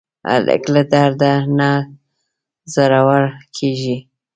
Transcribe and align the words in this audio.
هلک 0.31 0.63
له 0.73 0.81
درده 0.93 1.33
نه 1.57 1.69
زړور 2.73 3.23
کېږي. 3.55 3.97